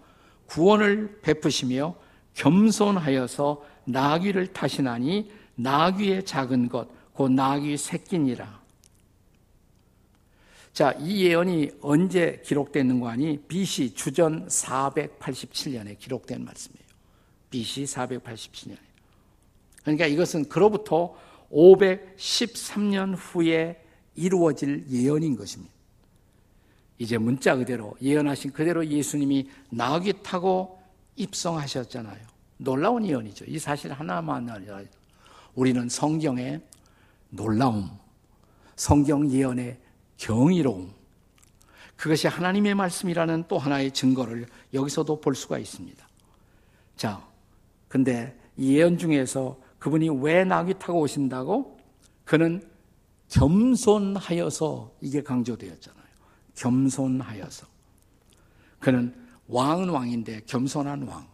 구원을 0.47 1.21
베푸시며 1.23 1.95
겸손하여서 2.35 3.64
나귀를 3.85 4.49
타시나니 4.49 5.30
나귀의 5.57 6.25
작은 6.25 6.68
것 6.68 6.99
곧 7.18 7.33
나귀 7.33 7.76
새끼니라. 7.76 8.61
자, 10.73 10.93
이 11.01 11.25
예언이 11.25 11.71
언제 11.81 12.41
기록됐는가 12.45 13.11
하니 13.11 13.39
BC 13.49 13.95
주전 13.95 14.47
487년에 14.49 15.99
기록된 15.99 16.45
말씀이에요. 16.45 16.87
BC 17.51 17.85
487년에. 17.85 18.79
그러니까 19.83 20.07
이것은 20.07 20.49
그로부터 20.49 21.17
513년 21.51 23.15
후에 23.17 23.83
이루어질 24.15 24.85
예언인 24.91 25.37
것입니다. 25.37 25.73
이제 26.99 27.17
문자 27.17 27.57
그대로 27.57 27.97
예언하신 28.03 28.53
그대로 28.53 28.87
예수님이 28.87 29.49
나귀 29.71 30.15
타고 30.23 30.81
입성하셨잖아요. 31.17 32.27
놀라운 32.59 33.07
예언이죠. 33.07 33.45
이 33.47 33.59
사실 33.59 33.93
하나만 33.93 34.49
우리는 35.54 35.89
성경의 35.89 36.61
놀라움, 37.31 37.91
성경 38.76 39.31
예언의 39.31 39.78
경이로움, 40.19 40.93
그것이 41.97 42.28
하나님의 42.28 42.75
말씀이라는 42.75 43.45
또 43.49 43.59
하나의 43.59 43.91
증거를 43.91 44.47
여기서도 44.75 45.21
볼 45.21 45.35
수가 45.35 45.59
있습니다. 45.59 46.07
자, 46.97 47.26
근데 47.89 48.39
이 48.57 48.76
예언 48.76 48.99
중에서 48.99 49.59
그분이 49.78 50.09
왜 50.21 50.45
나귀 50.45 50.75
타고 50.78 51.00
오신다고? 51.00 51.78
그는 52.25 52.63
겸손하여서 53.28 54.93
이게 55.00 55.23
강조되었잖아요. 55.23 56.04
겸손하여서. 56.54 57.67
그는 58.78 59.15
왕은 59.49 59.89
왕인데 59.89 60.43
겸손한 60.47 61.02
왕. 61.02 61.26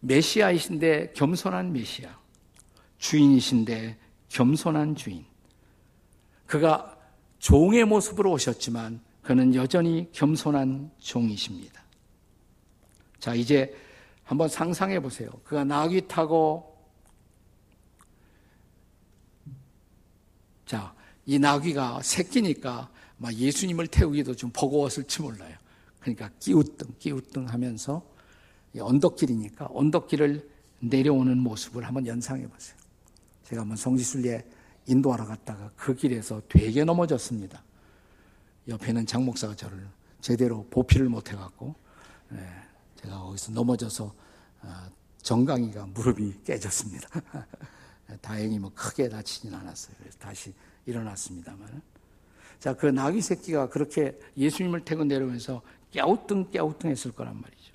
메시아이신데 0.00 1.12
겸손한 1.14 1.72
메시아. 1.72 2.18
주인이신데 2.98 3.98
겸손한 4.28 4.96
주인. 4.96 5.24
그가 6.46 6.93
종의 7.44 7.84
모습으로 7.84 8.32
오셨지만 8.32 9.02
그는 9.20 9.54
여전히 9.54 10.08
겸손한 10.12 10.90
종이십니다. 10.98 11.84
자, 13.18 13.34
이제 13.34 13.76
한번 14.22 14.48
상상해 14.48 14.98
보세요. 14.98 15.28
그가 15.44 15.62
나귀 15.62 16.08
타고 16.08 16.74
자, 20.64 20.94
이 21.26 21.38
나귀가 21.38 22.00
새끼니까 22.02 22.90
막 23.18 23.34
예수님을 23.34 23.88
태우기도 23.88 24.34
좀 24.34 24.50
버거웠을지 24.50 25.20
몰라요. 25.20 25.54
그러니까 26.00 26.30
끼우뚱 26.40 26.94
끼우뚱 26.98 27.50
하면서 27.50 28.02
언덕길이니까 28.74 29.68
언덕길을 29.70 30.48
내려오는 30.80 31.36
모습을 31.36 31.84
한번 31.84 32.06
연상해 32.06 32.48
보세요. 32.48 32.78
제가 33.44 33.60
한번 33.60 33.76
성지순례 33.76 34.42
인도하러 34.86 35.26
갔다가 35.26 35.70
그 35.76 35.94
길에서 35.94 36.42
되게 36.48 36.84
넘어졌습니다. 36.84 37.62
옆에는 38.68 39.06
장 39.06 39.24
목사가 39.24 39.54
저를 39.54 39.86
제대로 40.20 40.66
보필을 40.70 41.08
못 41.08 41.32
해갖고 41.32 41.74
네, 42.30 42.46
제가 42.96 43.18
거기서 43.18 43.52
넘어져서 43.52 44.14
아, 44.62 44.88
정강이가 45.22 45.86
무릎이 45.86 46.42
깨졌습니다. 46.44 47.08
다행히 48.20 48.58
뭐 48.58 48.70
크게 48.74 49.08
다치진 49.08 49.54
않았어요. 49.54 49.96
그래서 49.98 50.18
다시 50.18 50.54
일어났습니다만. 50.86 51.82
자, 52.58 52.74
그 52.74 52.86
나귀 52.86 53.20
새끼가 53.20 53.68
그렇게 53.68 54.18
예수님을 54.36 54.84
태고 54.84 55.04
내려오면서 55.04 55.62
깨우뚱 55.90 56.50
깨우뚱 56.50 56.90
했을 56.90 57.12
거란 57.12 57.40
말이죠. 57.40 57.72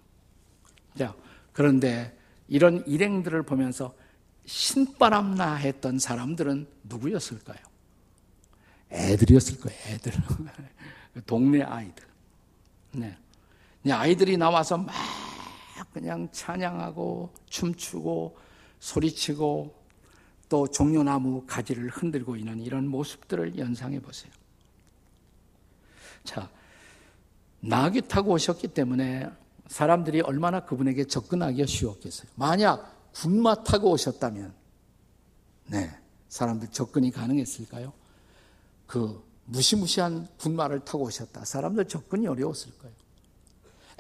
자, 0.98 1.15
그런데 1.54 2.17
이런 2.48 2.84
일행들을 2.86 3.43
보면서 3.43 3.93
신바람나 4.50 5.56
했던 5.56 6.00
사람들은 6.00 6.68
누구였을까요? 6.84 7.60
애들이었을 8.92 9.60
거예요, 9.60 9.80
애들. 9.86 10.12
동네 11.28 11.62
아이들. 11.62 12.04
네. 12.94 13.16
아이들이 13.92 14.38
나와서 14.38 14.78
막 14.78 14.92
그냥 15.94 16.28
찬양하고 16.32 17.32
춤추고 17.48 18.38
소리치고 18.80 19.76
또 20.50 20.68
종려나무 20.68 21.44
가지를 21.46 21.90
흔들고 21.90 22.36
있는 22.36 22.60
이런 22.60 22.88
모습들을 22.88 23.56
연상해 23.60 24.02
보세요. 24.02 24.32
자, 26.24 26.50
나귀 27.60 28.02
타고 28.08 28.32
오셨기 28.32 28.70
때문에 28.70 29.30
사람들이 29.68 30.22
얼마나 30.22 30.66
그분에게 30.66 31.06
접근하기가 31.06 31.68
쉬웠겠어요. 31.68 32.32
만약 32.34 32.99
군마 33.13 33.63
타고 33.63 33.91
오셨다면, 33.91 34.54
네, 35.67 35.98
사람들 36.30 36.69
접근이 36.69 37.12
가능했을까요? 37.12 37.93
그 38.88 39.24
무시무시한 39.45 40.28
군마를 40.38 40.86
타고 40.86 41.06
오셨다. 41.06 41.45
사람들 41.45 41.88
접근이 41.88 42.28
어려웠을 42.28 42.72
거예요. 42.78 42.95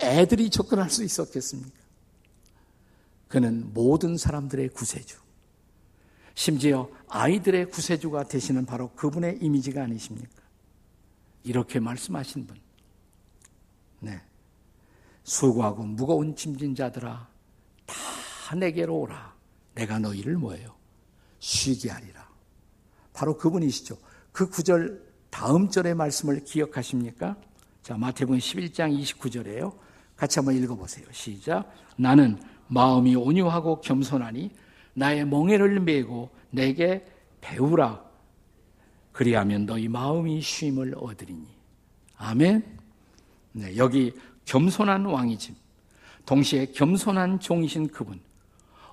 애들이 0.01 0.49
접근할 0.49 0.89
수 0.89 1.03
있었겠습니까? 1.03 1.77
그는 3.27 3.71
모든 3.73 4.17
사람들의 4.17 4.69
구세주. 4.69 5.17
심지어 6.35 6.89
아이들의 7.09 7.69
구세주가 7.69 8.23
되시는 8.23 8.65
바로 8.65 8.91
그분의 8.93 9.39
이미지가 9.41 9.83
아니십니까? 9.83 10.41
이렇게 11.43 11.79
말씀하신 11.79 12.47
분. 12.47 12.57
네. 13.99 14.21
수고하고 15.23 15.83
무거운 15.83 16.35
짐진 16.35 16.75
자들아, 16.75 17.27
다 18.49 18.55
내게로 18.55 19.01
오라. 19.01 19.35
내가 19.75 19.99
너희를 19.99 20.35
뭐예요? 20.35 20.73
쉬게 21.37 21.91
하리라. 21.91 22.27
바로 23.13 23.37
그분이시죠. 23.37 23.95
그 24.31 24.49
구절 24.49 25.05
다음 25.29 25.69
절의 25.69 25.93
말씀을 25.93 26.43
기억하십니까? 26.43 27.37
자, 27.83 27.95
마태복음 27.95 28.39
11장 28.39 28.99
29절에요. 28.99 29.77
같이 30.15 30.39
한번 30.39 30.55
읽어 30.55 30.73
보세요. 30.73 31.05
시작. 31.11 31.71
나는 31.95 32.41
마음이 32.69 33.15
온유하고 33.15 33.81
겸손하니 33.81 34.49
나의 34.95 35.27
멍에를 35.27 35.79
메고 35.81 36.31
내게 36.49 37.05
배우라. 37.41 38.03
그리하면 39.11 39.67
너희 39.67 39.87
마음이 39.87 40.41
쉼을 40.41 40.95
얻으리니. 40.97 41.47
아멘. 42.17 42.79
네, 43.51 43.77
여기 43.77 44.11
겸손한 44.45 45.05
왕이지. 45.05 45.55
동시에 46.25 46.71
겸손한 46.71 47.41
종이신 47.41 47.89
그분. 47.89 48.19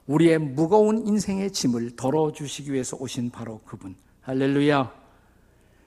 우리의 0.07 0.39
무거운 0.39 1.07
인생의 1.07 1.51
짐을 1.53 1.97
덜어주시기 1.97 2.73
위해서 2.73 2.97
오신 2.97 3.31
바로 3.31 3.61
그분. 3.65 3.97
할렐루야. 4.23 5.07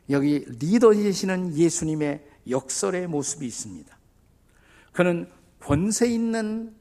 여기 0.09 0.45
리더이시는 0.47 1.55
예수님의 1.55 2.25
역설의 2.49 3.07
모습이 3.07 3.45
있습니다. 3.45 3.97
그는 4.91 5.29
권세 5.59 6.07
있는 6.07 6.75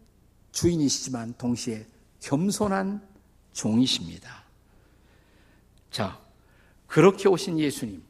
주인이시지만 0.53 1.35
동시에 1.37 1.87
겸손한 2.21 3.07
종이십니다. 3.53 4.45
자, 5.91 6.19
그렇게 6.87 7.29
오신 7.29 7.59
예수님, 7.59 8.03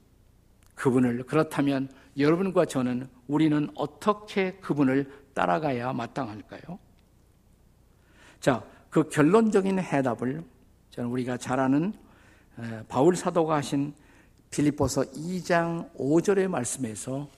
그분을 0.75 1.25
그렇다면 1.25 1.91
여러분과 2.17 2.65
저는 2.65 3.09
우리는 3.27 3.69
어떻게 3.75 4.53
그분을 4.61 5.11
따라가야 5.35 5.93
마땅할까요? 5.93 6.79
자, 8.41 8.65
그 8.91 9.09
결론적인 9.09 9.79
해답을 9.79 10.43
저는 10.91 11.11
우리가 11.11 11.37
잘 11.37 11.61
아는 11.61 11.93
바울 12.89 13.17
사도가 13.17 13.57
하신 13.57 13.95
빌립보서 14.51 15.03
2장 15.03 15.95
5절의 15.97 16.49
말씀에서 16.49 17.29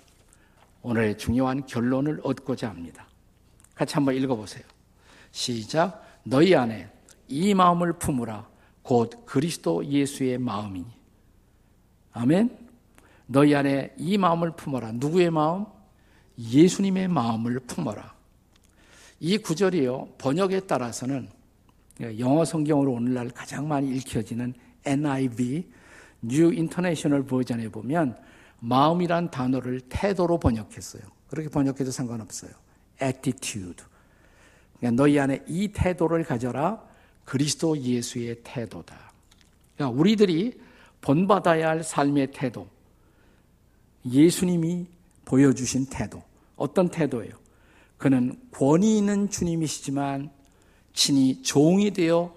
오늘의 0.82 1.18
중요한 1.18 1.66
결론을 1.66 2.20
얻고자 2.22 2.68
합니다. 2.68 3.06
같이 3.74 3.94
한번 3.94 4.14
읽어보세요. 4.14 4.64
시작. 5.32 6.06
너희 6.22 6.54
안에 6.54 6.90
이 7.28 7.54
마음을 7.54 7.94
품으라. 7.94 8.48
곧 8.82 9.24
그리스도 9.26 9.84
예수의 9.84 10.38
마음이니. 10.38 10.86
아멘. 12.12 12.58
너희 13.26 13.54
안에 13.54 13.94
이 13.96 14.18
마음을 14.18 14.52
품어라. 14.52 14.92
누구의 14.92 15.30
마음? 15.30 15.66
예수님의 16.38 17.08
마음을 17.08 17.60
품어라. 17.60 18.14
이 19.20 19.38
구절이요. 19.38 20.14
번역에 20.18 20.60
따라서는 20.60 21.28
영어 22.00 22.44
성경으로 22.44 22.92
오늘날 22.92 23.28
가장 23.30 23.68
많이 23.68 23.94
읽혀지는 23.96 24.54
NIV, 24.84 25.68
New 26.24 26.48
International 26.48 27.26
버전에 27.26 27.68
보면 27.68 28.16
마음이란 28.60 29.30
단어를 29.30 29.80
태도로 29.88 30.38
번역했어요. 30.38 31.02
그렇게 31.28 31.48
번역해도 31.48 31.90
상관없어요. 31.90 32.50
attitude. 33.02 33.84
그러니까 34.78 35.02
너희 35.02 35.18
안에 35.18 35.44
이 35.46 35.68
태도를 35.68 36.24
가져라. 36.24 36.82
그리스도 37.24 37.78
예수의 37.78 38.40
태도다. 38.42 39.12
그러니까 39.76 39.98
우리들이 39.98 40.60
본받아야 41.00 41.68
할 41.68 41.82
삶의 41.82 42.32
태도. 42.32 42.66
예수님이 44.10 44.86
보여주신 45.24 45.86
태도. 45.86 46.22
어떤 46.56 46.88
태도예요? 46.88 47.32
그는 47.96 48.38
권위 48.50 48.98
있는 48.98 49.30
주님이시지만 49.30 50.30
친히 50.92 51.42
종이 51.42 51.90
되어 51.90 52.34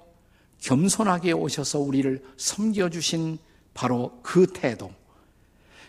겸손하게 0.61 1.33
오셔서 1.33 1.79
우리를 1.79 2.23
섬겨주신 2.37 3.37
바로 3.73 4.19
그 4.21 4.47
태도. 4.47 4.91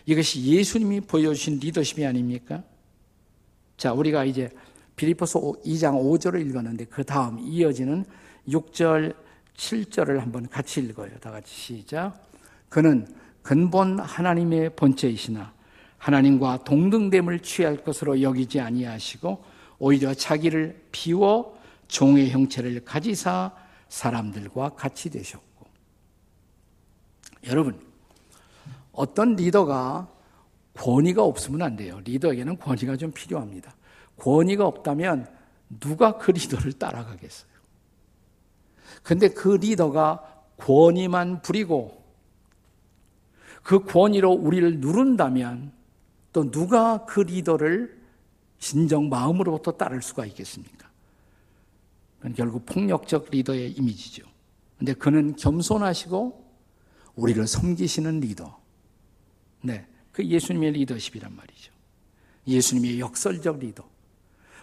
이것이 0.05 0.43
예수님이 0.43 1.01
보여주신 1.01 1.59
리더십이 1.59 2.05
아닙니까? 2.05 2.63
자, 3.77 3.93
우리가 3.93 4.25
이제 4.25 4.49
비리포스 4.95 5.39
2장 5.39 5.95
5절을 5.95 6.47
읽었는데 6.47 6.85
그 6.85 7.03
다음 7.03 7.39
이어지는 7.39 8.05
6절, 8.47 9.15
7절을 9.57 10.19
한번 10.19 10.47
같이 10.47 10.81
읽어요. 10.81 11.11
다 11.19 11.31
같이 11.31 11.53
시작. 11.53 12.21
그는 12.69 13.07
근본 13.41 13.99
하나님의 13.99 14.75
본체이시나 14.75 15.53
하나님과 15.97 16.63
동등됨을 16.63 17.39
취할 17.39 17.77
것으로 17.77 18.21
여기지 18.21 18.59
아니하시고 18.59 19.43
오히려 19.79 20.13
자기를 20.13 20.83
비워 20.91 21.57
종의 21.87 22.31
형체를 22.31 22.83
가지사 22.83 23.53
사람들과 23.89 24.69
같이 24.69 25.09
되셨고 25.09 25.65
여러분 27.47 27.79
어떤 28.91 29.35
리더가 29.35 30.09
권위가 30.73 31.23
없으면 31.23 31.61
안 31.61 31.75
돼요. 31.75 32.01
리더에게는 32.03 32.57
권위가 32.57 32.97
좀 32.97 33.11
필요합니다. 33.11 33.75
권위가 34.17 34.65
없다면 34.65 35.27
누가 35.79 36.17
그 36.17 36.31
리더를 36.31 36.73
따라가겠어요? 36.73 37.49
근데 39.03 39.29
그 39.29 39.55
리더가 39.55 40.43
권위만 40.57 41.41
부리고 41.41 42.03
그 43.63 43.83
권위로 43.83 44.31
우리를 44.31 44.79
누른다면 44.79 45.73
또 46.33 46.51
누가 46.51 47.05
그 47.05 47.21
리더를 47.21 47.99
진정 48.59 49.09
마음으로부터 49.09 49.71
따를 49.71 50.01
수가 50.01 50.25
있겠습니까? 50.25 50.84
결국 52.35 52.65
폭력적 52.65 53.29
리더의 53.31 53.73
이미지죠. 53.73 54.23
근데 54.77 54.93
그는 54.93 55.35
겸손하시고 55.35 56.45
우리를 57.15 57.45
섬기시는 57.47 58.19
리더. 58.19 58.59
네. 59.61 59.85
그 60.11 60.25
예수님의 60.25 60.71
리더십이란 60.73 61.35
말이죠. 61.35 61.71
예수님의 62.47 62.99
역설적 62.99 63.59
리더. 63.59 63.87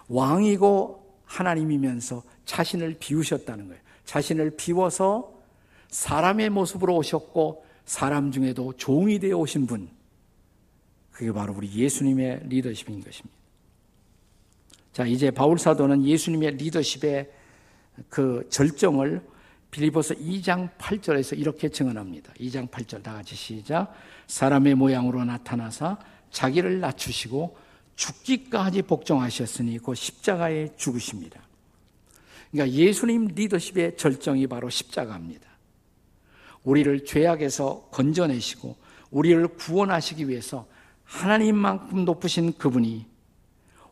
왕이고 0.08 1.18
하나님이면서 1.24 2.22
자신을 2.44 2.96
비우셨다는 2.98 3.68
거예요. 3.68 3.80
자신을 4.04 4.56
비워서 4.56 5.32
사람의 5.88 6.50
모습으로 6.50 6.96
오셨고 6.96 7.64
사람 7.84 8.30
중에도 8.32 8.72
종이 8.76 9.18
되어 9.18 9.38
오신 9.38 9.66
분. 9.66 9.88
그게 11.10 11.32
바로 11.32 11.54
우리 11.54 11.72
예수님의 11.72 12.48
리더십인 12.48 13.02
것입니다. 13.02 13.36
자, 14.92 15.06
이제 15.06 15.30
바울 15.30 15.58
사도는 15.58 16.04
예수님의 16.04 16.56
리더십의 16.56 17.30
그 18.08 18.46
절정을 18.50 19.22
빌리보서 19.70 20.14
2장 20.14 20.70
8절에서 20.76 21.38
이렇게 21.38 21.68
증언합니다. 21.68 22.32
2장 22.34 22.68
8절 22.68 23.02
다 23.02 23.14
같이 23.14 23.34
시작. 23.34 23.94
사람의 24.26 24.74
모양으로 24.74 25.24
나타나사 25.24 25.98
자기를 26.30 26.80
낮추시고 26.80 27.56
죽기까지 27.96 28.82
복종하셨으니 28.82 29.78
그 29.78 29.94
십자가에 29.94 30.76
죽으십니다. 30.76 31.40
그러니까 32.50 32.76
예수님 32.76 33.28
리더십의 33.34 33.96
절정이 33.96 34.46
바로 34.46 34.68
십자가입니다. 34.68 35.48
우리를 36.64 37.04
죄악에서 37.04 37.88
건져내시고 37.90 38.76
우리를 39.10 39.48
구원하시기 39.48 40.28
위해서 40.28 40.66
하나님만큼 41.04 42.04
높으신 42.04 42.52
그분이 42.52 43.06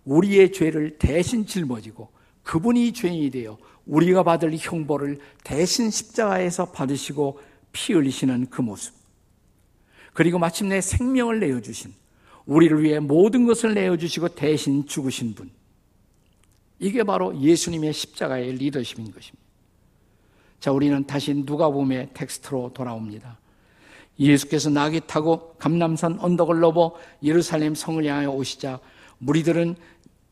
우리의 0.05 0.53
죄를 0.53 0.99
대신 0.99 1.46
짊어지고 1.46 2.11
그분이 2.42 2.92
죄인이 2.92 3.31
되어 3.31 3.59
우리가 3.87 4.23
받을 4.23 4.57
형벌을 4.57 5.19
대신 5.45 5.90
십자가에서 5.90 6.66
받으시고 6.73 7.40
피 7.73 7.93
흘리시는 7.93 8.51
그 8.51 8.62
모습. 8.62 8.95
그리고 10.12 10.38
마침내 10.38 10.81
생명을 10.81 11.40
내어주신 11.40 11.95
우리를 12.47 12.83
위해 12.83 12.99
모든 12.99 13.47
것을 13.47 13.75
내어주시고 13.75 14.31
대신 14.31 14.87
죽으신 14.87 15.35
분. 15.35 15.51
이게 16.79 17.03
바로 17.05 17.38
예수님의 17.38 17.93
십자가의 17.93 18.53
리더십인 18.55 19.12
것입니다. 19.12 19.51
자, 20.59 20.73
우리는 20.73 21.07
다시 21.07 21.35
누가복음의 21.35 22.11
텍스트로 22.14 22.73
돌아옵니다. 22.75 23.38
예수께서 24.19 24.69
나귀 24.69 25.03
타고 25.07 25.55
감남산 25.59 26.19
언덕을 26.21 26.61
넘어 26.61 26.95
예루살렘 27.23 27.75
성을 27.75 28.05
향하여 28.05 28.31
오시자 28.31 28.79
무리들은 29.19 29.77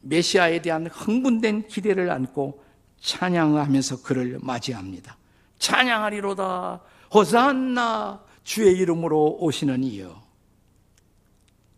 메시아에 0.03 0.61
대한 0.61 0.87
흥분된 0.87 1.69
기대를 1.69 2.11
안고 2.11 2.63
찬양하면서 3.01 4.03
그를 4.03 4.39
맞이합니다. 4.43 5.17
찬양하리로다. 5.59 6.81
호산나 7.15 8.21
주의 8.45 8.77
이름으로 8.79 9.39
오시는 9.41 9.83
이여. 9.85 10.23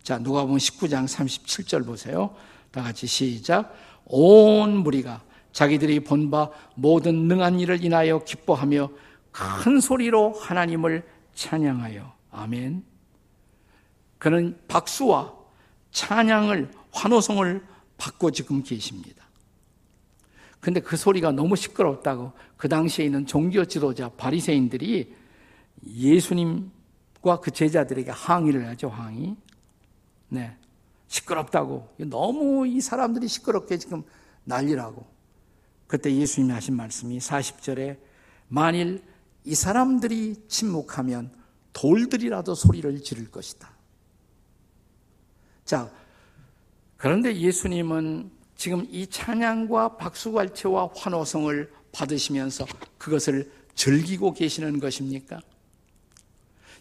자, 0.03 0.17
누가 0.19 0.41
보면 0.43 0.57
19장 0.57 1.05
37절 1.05 1.85
보세요. 1.85 2.35
다 2.71 2.81
같이 2.81 3.07
시작. 3.07 3.73
온 4.05 4.77
무리가 4.77 5.21
자기들이 5.53 6.01
본 6.01 6.31
바 6.31 6.49
모든 6.75 7.27
능한 7.27 7.59
일을 7.59 7.83
인하여 7.83 8.23
기뻐하며 8.23 8.89
큰 9.31 9.79
소리로 9.79 10.33
하나님을 10.33 11.07
찬양하여. 11.35 12.13
아멘. 12.31 12.83
그는 14.17 14.59
박수와 14.67 15.33
찬양을, 15.91 16.71
환호성을 16.91 17.65
받고 17.97 18.31
지금 18.31 18.63
계십니다. 18.63 19.20
근데 20.61 20.79
그 20.79 20.95
소리가 20.95 21.31
너무 21.31 21.55
시끄럽다고 21.55 22.31
그 22.55 22.69
당시에 22.69 23.05
있는 23.05 23.25
종교 23.25 23.65
지도자 23.65 24.09
바리새인들이 24.09 25.13
예수님과 25.85 27.39
그 27.41 27.51
제자들에게 27.51 28.11
항의를 28.11 28.67
하죠, 28.69 28.87
항의. 28.87 29.35
네. 30.29 30.55
시끄럽다고. 31.07 31.89
너무 31.97 32.67
이 32.67 32.79
사람들이 32.79 33.27
시끄럽게 33.27 33.77
지금 33.77 34.03
난리라고. 34.45 35.05
그때 35.87 36.15
예수님이 36.15 36.53
하신 36.53 36.75
말씀이 36.75 37.17
40절에 37.17 37.97
만일 38.47 39.03
이 39.43 39.55
사람들이 39.55 40.45
침묵하면 40.47 41.33
돌들이라도 41.73 42.53
소리를 42.53 43.01
지를 43.01 43.29
것이다. 43.31 43.69
자, 45.65 45.91
그런데 46.97 47.35
예수님은 47.35 48.31
지금 48.61 48.85
이 48.91 49.07
찬양과 49.07 49.97
박수갈채와 49.97 50.91
환호성을 50.95 51.73
받으시면서 51.93 52.67
그것을 52.99 53.51
즐기고 53.73 54.35
계시는 54.35 54.79
것입니까? 54.79 55.41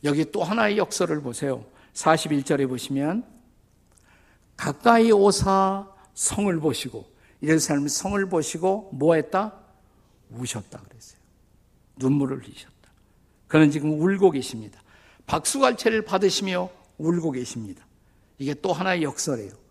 여기 0.05 0.31
또 0.31 0.45
하나의 0.45 0.77
역설을 0.77 1.23
보세요. 1.23 1.65
41절에 1.95 2.69
보시면 2.69 3.25
가까이 4.59 5.11
오사 5.11 5.89
성을 6.13 6.61
보시고 6.61 7.11
예루살렘 7.43 7.89
성을 7.89 8.29
보시고 8.29 8.91
뭐 8.93 9.15
했다? 9.15 9.55
우셨다 10.33 10.81
그랬어요. 10.83 11.19
눈물을 11.97 12.43
흘리셨다. 12.43 12.93
그는 13.49 13.71
지금 13.71 13.99
울고 13.99 14.33
계십니다. 14.33 14.83
박수갈채를 15.25 16.05
받으시며 16.05 16.69
울고 16.99 17.31
계십니다. 17.31 17.87
이게 18.37 18.53
또 18.53 18.75
하나의 18.75 19.03
역설이에요. 19.03 19.70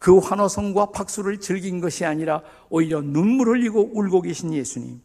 그 0.00 0.16
환호성과 0.16 0.92
박수를 0.92 1.40
즐긴 1.40 1.78
것이 1.78 2.06
아니라 2.06 2.42
오히려 2.70 3.02
눈물 3.02 3.48
흘리고 3.48 3.90
울고 3.92 4.22
계신 4.22 4.52
예수님. 4.54 4.98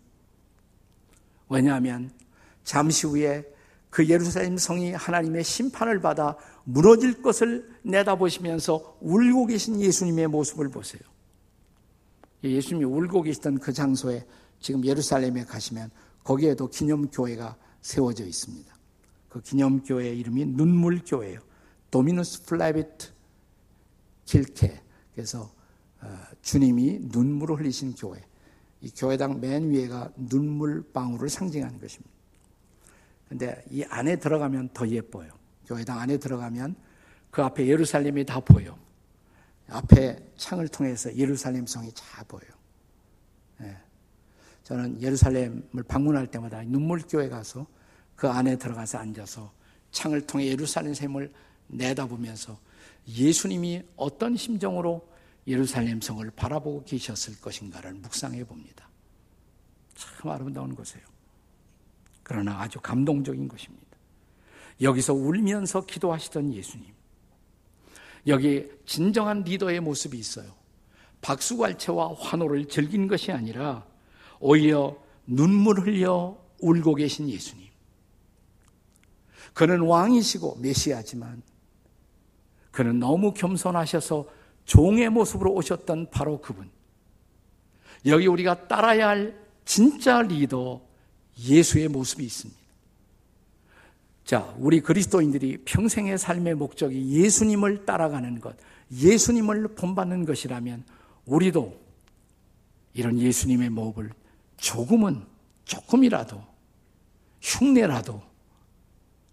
왜냐하면 1.49 2.11
잠시 2.63 3.05
후에 3.05 3.43
그 3.89 4.07
예루살렘 4.07 4.57
성이 4.57 4.93
하나님의 4.93 5.43
심판을 5.43 5.99
받아 5.99 6.37
무너질 6.63 7.21
것을 7.21 7.69
내다보시면서 7.83 8.97
울고 9.01 9.47
계신 9.47 9.81
예수님의 9.81 10.27
모습을 10.27 10.69
보세요. 10.69 11.01
예수님이 12.41 12.85
울고 12.85 13.23
계시던 13.23 13.59
그 13.59 13.73
장소에 13.73 14.25
지금 14.61 14.85
예루살렘에 14.85 15.43
가시면 15.43 15.91
거기에도 16.23 16.69
기념교회가 16.69 17.57
세워져 17.81 18.23
있습니다. 18.23 18.73
그 19.27 19.41
기념교회 19.41 20.13
이름이 20.15 20.45
눈물교회예요. 20.45 21.41
Dominus 21.91 22.45
Flevit 22.45 23.09
Kirche. 24.23 24.84
그래서 25.15 25.51
어, 26.01 26.17
주님이 26.41 26.99
눈물을 27.03 27.59
흘리신 27.59 27.95
교회. 27.95 28.21
이 28.81 28.91
교회당 28.91 29.39
맨 29.39 29.71
위에가 29.71 30.11
눈물방울을 30.17 31.29
상징하는 31.29 31.79
것입니다. 31.79 32.13
근데 33.27 33.63
이 33.71 33.83
안에 33.83 34.17
들어가면 34.17 34.69
더 34.73 34.87
예뻐요. 34.87 35.31
교회당 35.65 35.99
안에 35.99 36.17
들어가면 36.17 36.75
그 37.31 37.41
앞에 37.41 37.65
예루살렘이 37.65 38.25
다 38.25 38.39
보여. 38.39 38.77
앞에 39.67 40.31
창을 40.37 40.67
통해서 40.67 41.15
예루살렘 41.15 41.65
성이 41.65 41.91
다 41.95 42.23
보여요. 42.27 42.51
네. 43.57 43.75
저는 44.63 45.01
예루살렘을 45.01 45.83
방문할 45.87 46.27
때마다 46.27 46.61
눈물교회 46.63 47.29
가서 47.29 47.65
그 48.15 48.27
안에 48.27 48.57
들어가서 48.57 48.99
앉아서 48.99 49.51
창을 49.91 50.27
통해 50.27 50.47
예루살렘 50.47 50.93
샘을 50.93 51.33
내다보면서 51.67 52.59
예수님이 53.07 53.83
어떤 53.95 54.35
심정으로 54.35 55.07
예루살렘 55.47 56.01
성을 56.01 56.29
바라보고 56.31 56.83
계셨을 56.85 57.39
것인가를 57.39 57.93
묵상해 57.93 58.43
봅니다. 58.45 58.89
참 59.93 60.31
아름다운 60.31 60.75
곳이에요. 60.75 61.05
그러나 62.23 62.59
아주 62.59 62.79
감동적인 62.79 63.47
것입니다. 63.47 63.85
여기서 64.81 65.13
울면서 65.13 65.85
기도하시던 65.85 66.53
예수님. 66.53 66.93
여기 68.27 68.67
진정한 68.85 69.43
리더의 69.43 69.79
모습이 69.79 70.17
있어요. 70.17 70.53
박수갈채와 71.21 72.15
환호를 72.15 72.67
즐긴 72.67 73.07
것이 73.07 73.31
아니라 73.31 73.85
오히려 74.39 74.97
눈물 75.27 75.79
흘려 75.79 76.37
울고 76.59 76.95
계신 76.95 77.29
예수님. 77.29 77.65
그는 79.53 79.81
왕이시고 79.81 80.57
메시아지만 80.59 81.41
그는 82.75 82.99
너무 82.99 83.33
겸손하셔서 83.33 84.25
종의 84.65 85.09
모습으로 85.09 85.53
오셨던 85.53 86.09
바로 86.11 86.41
그분. 86.41 86.69
여기 88.05 88.27
우리가 88.27 88.67
따라야 88.67 89.07
할 89.07 89.39
진짜 89.63 90.21
리더 90.21 90.81
예수의 91.39 91.87
모습이 91.87 92.25
있습니다. 92.25 92.59
자, 94.25 94.53
우리 94.57 94.81
그리스도인들이 94.81 95.63
평생의 95.63 96.17
삶의 96.17 96.55
목적이 96.55 97.11
예수님을 97.11 97.85
따라가는 97.85 98.41
것, 98.41 98.57
예수님을 98.91 99.69
본받는 99.69 100.25
것이라면 100.25 100.83
우리도 101.25 101.79
이런 102.93 103.17
예수님의 103.17 103.69
모습을 103.69 104.11
조금은, 104.57 105.23
조금이라도, 105.63 106.43
흉내라도 107.41 108.21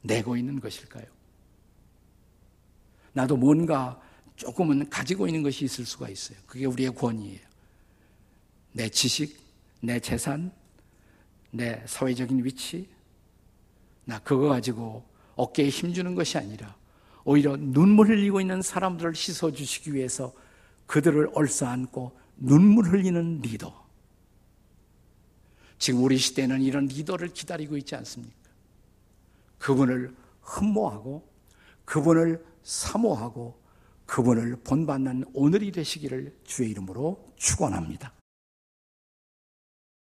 내고 0.03 0.37
있는 0.37 0.61
것일까요? 0.61 1.12
나도 3.13 3.37
뭔가 3.37 4.01
조금은 4.37 4.89
가지고 4.89 5.27
있는 5.27 5.43
것이 5.43 5.65
있을 5.65 5.85
수가 5.85 6.09
있어요. 6.09 6.39
그게 6.47 6.65
우리의 6.67 6.95
권위예요. 6.95 7.41
내 8.73 8.89
지식, 8.89 9.39
내 9.81 10.01
재산, 10.01 10.51
내 11.51 11.83
사회적인 11.87 12.45
위치, 12.45 12.89
나 14.05 14.19
그거 14.21 14.49
가지고 14.49 15.05
어깨에 15.37 15.69
힘주는 15.69 16.15
것이 16.15 16.39
아니라 16.39 16.75
오히려 17.25 17.57
눈물 17.57 18.09
흘리고 18.09 18.41
있는 18.41 18.63
사람들을 18.63 19.15
씻어주시기 19.15 19.95
위해서 19.95 20.33
그들을 20.87 21.31
얼싸안고 21.35 22.19
눈물 22.37 22.87
흘리는 22.87 23.41
리더. 23.43 23.83
지금 25.79 26.03
우리 26.03 26.17
시대는 26.17 26.63
이런 26.63 26.87
리더를 26.87 27.29
기다리고 27.29 27.77
있지 27.77 27.95
않습니까? 27.97 28.37
그분을 29.59 30.15
흠모하고 30.41 31.29
그분을 31.85 32.45
사모하고 32.63 33.61
그분을 34.07 34.57
본받는 34.63 35.25
오늘이 35.33 35.73
되시기를 35.73 36.37
주의 36.45 36.71
이름으로 36.71 37.33
축원합니다. 37.37 38.13